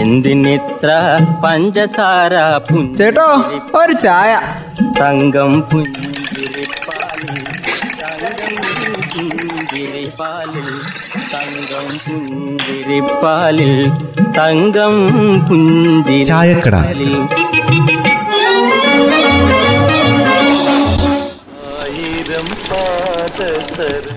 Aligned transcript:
എന്തിനിത്ര 0.00 0.88
പഞ്ചസാര 1.44 2.34
ചേട്ടോ 2.98 3.28
ഒരു 3.74 3.94
ചായ 4.04 4.32
തങ്കം 4.98 5.52
പുഞ്ചിരിപ്പാലിൽ 5.70 7.38
തങ്കം 8.02 8.56
പുഞ്ചിരിപ്പാലിൽ 9.56 10.68
തങ്കം 11.32 11.86
പുഞ്ചിരിപ്പാലിൽ 12.06 13.72
തങ്കം 14.38 14.94
ചായക്കട. 16.30 16.74
പുഞ്ചിരിപ്പാലിൽ 16.76 17.14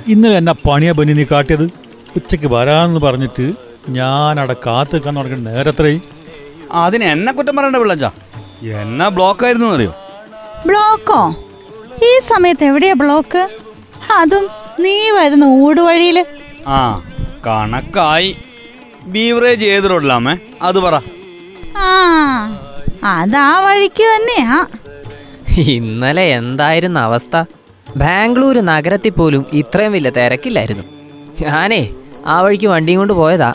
ഇന്നലെ 0.07 0.36
എന്നാ 0.38 0.54
പണിയാ 0.68 0.91
ബന്നി 0.91 1.14
നീ 1.14 1.25
കാട്ടിയത് 1.32 1.66
ഉച്ചയ്ക്ക് 2.16 2.48
വരാന്ന് 2.48 3.00
പറഞ്ഞിട്ട് 3.00 3.46
ഞാൻ 3.89 4.39
അവിടെ 4.39 4.55
കാത്തു 4.65 4.93
നിൽക്കാൻ 4.95 5.15
തുടങ്ങി 5.17 5.38
നേരത്രയും 5.49 6.01
അതിന് 6.84 7.03
എന്നെ 7.03 7.31
കുറ്റം 7.31 7.55
പറയണ്ട 7.57 7.75
പിള്ളച്ച 7.75 8.05
എന്നെ 8.81 9.07
ബ്ലോക്ക് 9.09 9.45
ആയിരുന്നു 9.45 9.67
അറിയോ 9.75 9.93
ബ്ലോക്കോ? 10.67 11.20
ഈ 12.09 12.20
സമയത്ത് 12.29 12.63
എവിടെയാ 12.63 12.93
ബ്ലോക്ക്? 12.93 13.41
അതും 14.17 14.45
നീ 14.79 14.95
വരുന്ന 15.17 15.45
ഊടുവഴിയിൽ. 15.65 16.26
ആ 16.67 16.79
കണക്കായി. 17.48 18.31
ബീവറേജ് 19.13 19.65
ഏത് 19.65 19.90
റോഡിലാമേ 19.90 20.34
അത് 20.62 20.79
പറ. 20.79 20.95
ആ 21.77 21.91
അതാ 23.13 23.59
വഴിക്ക് 23.65 24.05
തന്നെയാ. 24.13 24.57
ഇന്നലെ 25.76 26.26
എന്തായിരുന്നു 26.40 26.99
അവസ്ഥ? 26.99 27.43
ബാംഗ്ലൂർ 27.98 28.57
നഗരത്തിൽ 28.71 29.12
പോലും 29.12 29.45
ഇത്രയും 29.54 29.91
വലിയ 29.91 30.09
തിരക്കില്ലായിരുന്നു. 30.09 30.84
ഞാനേ 31.41 31.81
ആ 32.26 32.41
വഴിക്ക് 32.41 32.67
വണ്ടിയും 32.67 32.99
കൊണ്ട് 32.99 33.13
പോയതാ. 33.13 33.51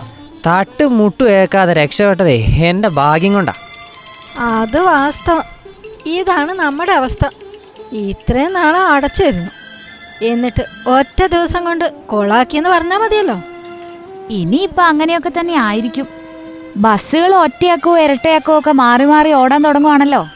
തട്ട് 0.47 0.87
മുട്ടു 0.87 1.25
ഏക്കാതെ 1.25 1.73
രക്ഷപ്പെട്ടതേ 1.73 2.37
എന്റെ 2.37 2.89
ഭാഗ്യം 2.89 3.35
കൊണ്ടാ. 3.35 3.53
അത് 4.39 4.81
വാസ്തവം. 4.81 5.43
ഇതാണ് 6.07 6.53
നമ്മുടെ 6.53 6.93
അവസ്ഥ. 6.93 7.29
ഇത്രയും 7.93 8.53
നാളെ 8.53 8.79
അടച്ചിരുന്നു. 8.79 9.51
എന്നിട്ട് 10.25 10.89
ഒറ്റ 10.89 11.27
ദിവസം 11.27 11.65
കൊണ്ട് 11.65 11.93
കൊളാക്കിയെന്ന് 12.07 12.71
പറഞ്ഞാൽ 12.71 12.99
മതിയല്ലോ. 12.99 13.41
ഇനിയിപ്പൊ 14.31 14.83
അങ്ങനെയൊക്കെ 14.83 15.33
തന്നെ 15.41 15.55
ആയിരിക്കും. 15.55 16.07
ബസ്സുകൾ 16.77 17.35
ഒറ്റയാക്കോ 17.35 17.99
ഇരട്ടയാക്കോ 17.99 18.59
ഒക്കെ 18.59 18.73
മാറി 18.73 19.05
മാറി 19.05 19.33
ഓടാൻ 19.33 19.63
തുടങ്ങുവാണല്ലോ. 19.63 20.27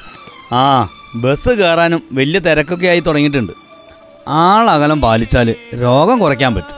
ആ 0.53 0.89
ബസ് 1.15 1.49
കയറാനും 1.49 2.03
വലിയ 2.13 2.39
തിരക്കൊക്കെ 2.39 2.87
ആയി 2.87 3.01
തുടങ്ങിയിട്ടുണ്ട്. 3.01 3.53
ആളകലം 4.29 5.01
പാലിച്ചാൽ 5.01 5.55
രോഗം 5.83 6.19
കുറയ്ക്കാൻ 6.19 6.55
പറ്റും. 6.55 6.77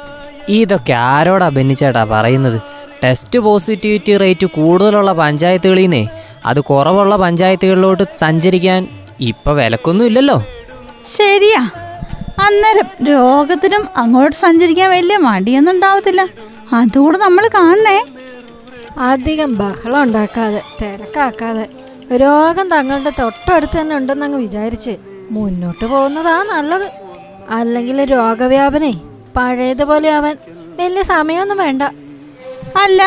ഇതൊക്കെ 0.49 0.93
ആരോടാ 0.93 1.49
ബെന്നിച്ചേട്ടാ 1.49 2.05
പറയുന്നത്? 2.05 2.78
ടെസ്റ്റ് 3.05 3.39
പോസിറ്റിവിറ്റി 3.39 4.17
റേറ്റ് 4.17 4.47
കൂടുതലുള്ള 4.47 5.13
പഞ്ചായത്തുകളിൽ 5.13 5.81
നിന്നേ 5.81 6.09
അത് 6.47 6.61
കുറവുള്ള 6.61 7.17
പഞ്ചായത്തുകളിലോട്ട് 7.17 8.05
സഞ്ചരിക്കാൻ 8.19 8.89
ഇപ്പൊ 9.21 9.53
വിലക്കൊന്നും 9.53 10.05
ഇല്ലല്ലോ. 10.05 10.45
ശരിയാ. 11.05 11.71
അന്നേരം 12.39 13.07
രോഗത്തിനും 13.07 13.89
അങ്ങോട്ട് 13.97 14.37
സഞ്ചരിക്കാൻ 14.37 14.91
വലിയ 14.91 15.17
മടിയൊന്നും 15.17 15.73
ഉണ്ടാവത്തില്ല. 15.73 16.29
അതുകൂടെ 16.73 17.19
നമ്മൾ 17.19 17.49
കാണണേ. 17.55 18.07
അധികം 18.99 19.59
ബഹളം 19.59 20.03
ഉണ്ടാക്കാതെ 20.03 20.63
തിരക്കാക്കാതെ. 20.83 21.69
രോഗം 22.17 22.69
തങ്ങളുടെ 22.69 23.11
തൊട്ടടുത്ത് 23.11 23.81
തന്നെ 23.81 23.97
ഉണ്ടെന്നങ്ങ് 23.97 24.39
വിചാരിച്ച് 24.39 24.97
മുന്നോട്ട് 25.31 25.85
പോകുന്നതാ 25.85 26.43
നല്ലത്. 26.43 26.91
അല്ലെങ്കിൽ 27.51 28.05
രോഗവ്യാപനേ 28.05 28.95
പഴയതുപോലെ 29.37 30.11
ആവാൻ 30.11 30.37
വലിയ 30.79 31.03
സമയമൊന്നും 31.03 31.59
വേണ്ട. 31.59 31.83
അല്ല 32.83 33.03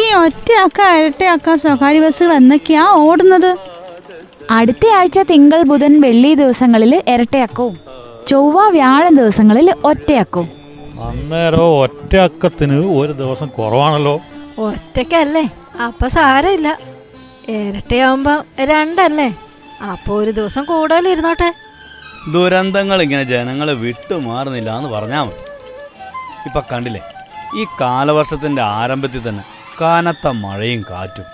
ഈ 0.00 0.02
ഒറ്റയാക്ക 0.24 0.80
ഇരട്ടയാക്ക 0.98 1.54
സ്വകാര്യ 1.54 2.00
ബസ്സുകൾ 2.00 2.32
എന്നൊക്കെയാ 2.32 2.84
ഓടുന്നത്? 3.06 3.50
അടുത്ത 4.50 4.86
ആഴ്ച 4.98 5.18
തിങ്കൾ 5.30 5.62
ബുധൻ 5.62 6.00
വെള്ളി 6.00 6.34
ദിവസങ്ങളിൽ 6.34 7.02
ഇരട്ടയാക്കവും. 7.14 7.74
ചൊവ്വ 8.26 8.68
വ്യാഴം 8.68 9.14
ദിവസങ്ങളിൽ 9.16 9.74
ഒറ്റയാക്കവും. 9.84 10.48
അന്നേരം 11.08 11.66
ഒറ്റ 11.82 12.16
അക്കത്തിന് 12.16 12.78
ഒരു 13.00 13.12
ദിവസം 13.12 13.48
കുറവാണല്ലോ. 13.48 14.20
ഒറ്റക്കല്ലേ 14.58 15.44
അപ്പൊ 15.86 16.06
സാരമില്ല. 16.08 16.68
ഇരട്ടയാവുമ്പോ 17.48 18.34
രണ്ടല്ലേ? 18.70 19.28
അപ്പൊ 19.92 20.12
ഒരു 20.22 20.30
ദിവസം 20.30 20.64
കൂടുതൽ 20.64 21.08
ഇരുന്നോട്ടെ. 21.08 21.50
ദുരന്തങ്ങൾ 22.32 23.02
ഇങ്ങനെ 23.02 23.22
ജനങ്ങളെ 23.22 23.74
വിട്ടുമാറുന്നില്ല 23.84 24.70
എന്ന് 24.78 24.90
പറഞ്ഞാൽ 24.96 25.22
മതി. 25.22 25.44
ഇപ്പൊ 26.46 26.62
കണ്ടില്ലേ? 26.72 27.02
ഈ 27.56 27.64
കാലവർഷത്തിന്റെ 27.80 28.62
ആരംഭത്തിൽ 28.62 29.28
തന്നെ 29.28 29.44
കനത്ത 29.82 30.28
മഴയും 30.28 30.84
കാറ്റും. 30.90 31.24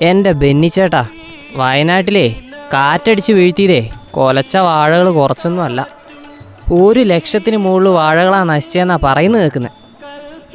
എന്റെ 0.00 0.32
ബെന്നിച്ചേട്ടാ 0.32 1.06
വയനാട്ടിലേ 1.56 2.42
കാറ്റടിച്ച് 2.72 3.32
വീഴ്ത്തിയതേ 3.32 3.90
കൊലച്ച 4.10 4.56
വാഴകൾ 4.56 5.10
കുറച്ചൊന്നും 5.10 5.64
അല്ല. 5.64 5.86
ഒരു 6.72 7.00
ലക്ഷത്തിന് 7.00 7.56
മുകളിൽ 7.56 7.88
വാഴകളാ 7.88 8.44
നശിച്ചെന്നാ 8.44 8.98
പറയുന്നു 9.02 9.38
കേൾക്കുന്നത് 9.38 9.72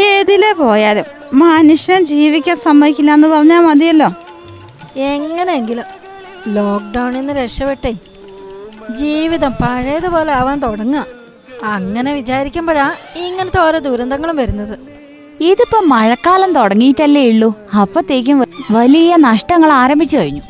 ഏതിലേ 0.01 0.53
പോയാലും 0.53 1.05
മനുഷ്യൻ 1.33 2.05
ജീവിക്കാൻ 2.05 2.55
സമ്മതിക്കില്ല 2.55 3.11
എന്ന് 3.11 3.27
പറഞ്ഞാൽ 3.27 3.59
മതിയല്ലോ. 3.59 4.13
എങ്ങനെയെങ്കിലും 4.95 5.83
ലോക്ക്ഡൗണിൽ 6.47 7.17
നിന്ന് 7.17 7.33
രക്ഷപ്പെട്ടേ. 7.33 7.93
ജീവിതം 8.91 9.51
പഴയതുപോലെ 9.51 10.33
ആവാൻ 10.33 10.59
തുടങ്ങുക 10.59 11.05
അങ്ങനെ 11.63 12.13
വിചാരിക്കുമ്പോഴാ 12.13 12.95
ഇങ്ങനത്തെ 13.15 13.59
ഓരോ 13.59 13.79
ദുരന്തങ്ങളും 13.79 14.35
വരുന്നത്. 14.35 14.79
ഇതിപ്പോ 15.43 15.79
മഴക്കാലം 15.79 16.53
തുടങ്ങിയിട്ടല്ലേ 16.53 17.29
ഉള്ളൂ. 17.29 17.55
അപ്പത്തേക്കും 17.81 18.45
വലിയ 18.71 19.15
നഷ്ടങ്ങൾ 19.15 19.71
ആരംഭിച്ചു 19.71 20.17
കഴിഞ്ഞു. 20.17 20.41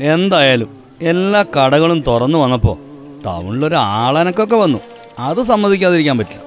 എന്തായാലും 0.00 0.70
എല്ലാ 1.02 1.44
കടകളും 1.56 2.00
തുറന്നു 2.00 2.38
വന്നപ്പോ 2.38 2.78
ടൗണിലൊരു 3.26 3.74
ആളനക്കൊക്കെ 3.74 4.56
വന്നു. 4.56 4.78
അത് 5.18 5.42
സമ്മതിക്കാതിരിക്കാൻ 5.42 6.18
പറ്റില്ല. 6.18 6.42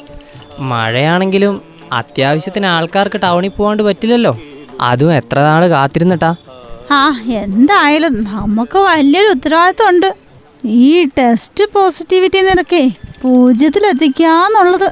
മഴയാണെങ്കിലും 0.60 1.62
അത്യാവശ്യത്തിന് 1.92 2.66
ആൾക്കാർക്ക് 2.66 3.22
ടൗണിൽ 3.22 3.50
പോകാണ്ട് 3.50 3.84
പറ്റില്ലല്ലോ. 3.84 4.38
അതും 4.82 5.14
എത്ര 5.14 5.40
നാൾ 5.40 5.68
കാത്തിരുന്നിട്ടാ? 5.68 6.36
ആ 6.92 7.22
എന്തായാലും 7.28 8.24
നമുക്ക് 8.24 8.78
വലിയൊരു 8.78 9.28
ഉത്തരവാദിത്വം 9.28 9.90
ഉണ്ട്. 9.90 10.16
ഈ 10.66 11.06
ടെസ്റ്റ് 11.06 11.64
പോസിറ്റിവിറ്റി 11.74 12.42
നിരക്കേ 12.42 12.92
പൂജ്യത്തിലെത്തിക്കാന്നുള്ളത്. 13.24 14.92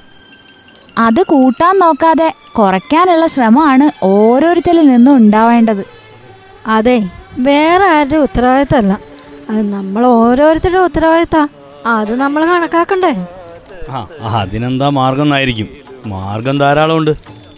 അത് 0.98 1.24
കൂട്ടാൻ 1.24 1.80
നോക്കാതെ 1.80 2.34
കുറയ്ക്കാനുള്ള 2.58 3.28
ശ്രമമാണ് 3.28 4.06
ഓരോരുത്തരിൽ 4.06 4.88
നിന്നും 4.88 5.16
ഉണ്ടാവേണ്ടത്. 5.16 5.86
അതെ 6.68 7.10
വേറെ 7.40 7.86
ആരുടെ 7.86 8.16
ഉത്തരവാദിത്തമല്ല. 8.16 9.00
അത് 9.50 9.74
നമ്മൾ 9.74 10.06
ഓരോരുത്തരുടെ 10.06 10.78
ഉത്തരവാദിത്ത. 10.78 11.48
അത് 11.86 12.16
നമ്മൾ 12.16 12.46
കണക്കാക്കണ്ടേ? 12.46 13.28
ആ 13.90 14.08
അതിനെന്താ 14.42 14.90
മാർഗം 14.90 15.24
എന്നായിരിക്കും. 15.24 15.68
മാർഗം 16.06 16.60
ധാരാളമുണ്ട്. 16.60 17.12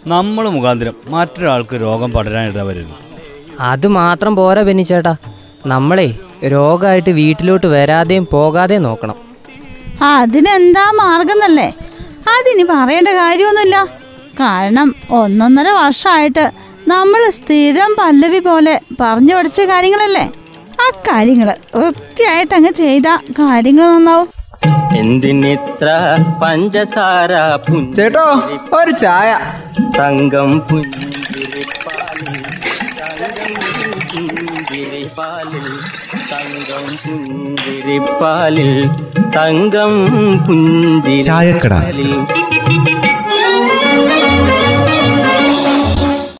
നമ്മൾ 0.07 0.49
മുഖാന്തരം 0.49 0.93
മറ്റൊരാൾക്ക് 1.07 1.81
രോഗം 1.81 2.11
പടരാൻ 2.11 2.49
ഇടവരുന്നു 2.49 2.95
അത് 3.59 3.87
മാത്രം 3.87 4.35
പോരാ 4.35 4.61
ബെന്നിച്ചേട്ടാ. 4.61 5.15
നമ്മളെ 5.65 6.17
രോഗമായിട്ട് 6.45 7.09
വീട്ടിലോട്ട് 7.09 7.67
വരാതെയും 7.67 8.27
പോകാതെയും 8.31 8.83
നോക്കണം. 8.83 9.32
അതിനെന്താ 10.03 10.91
മാർഗം 10.91 11.33
എന്നല്ലേ? 11.33 11.67
അതിനി 12.35 12.63
പറയേണ്ട 12.63 13.09
കാര്യമൊന്നുമില്ല. 13.09 13.77
കാരണം 14.39 14.95
ഒന്നൊന്നര 15.11 15.69
വർഷമായിട്ട് 15.69 16.45
നമ്മൾ 16.87 17.29
സ്ഥിരം 17.29 17.91
പല്ലവി 17.99 18.39
പോലെ 18.39 18.81
പറഞ്ഞു 19.01 19.35
പഠിച്ച 19.35 19.61
കാര്യങ്ങളല്ലേ? 19.61 20.25
ആ 20.83 20.85
കാര്യങ്ങൾ 21.07 21.49
വൃത്തിയായിട്ട് 21.75 22.55
അങ്ങ് 22.55 22.73
ചെയ്ത 22.73 23.07
കാര്യങ്ങൾ 23.39 23.85
നന്നാവും. 23.87 24.29
എന്തിനിത്ര 24.95 25.87
പഞ്ചസാര 26.43 27.31
ചേട്ടോ 27.95 28.25
ഒരു 28.73 28.91
ചായ. 28.91 29.29
തങ്കം 29.99 30.51
പുഞ്ചിരിപ്പാലിൽ 30.59 32.33
തങ്കം 32.99 33.53
പുഞ്ചിരിപ്പാലിൽ. 34.11 35.67
തങ്കം 36.33 36.85
പുഞ്ചിരിപ്പാലിൽ 37.03 38.71
തങ്കം 39.35 39.91
ചായക്കട. 41.23 41.73
പുഞ്ചിരിപ്പാലിൽ 41.73 42.13